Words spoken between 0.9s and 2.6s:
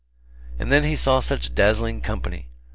saw such dazzling company.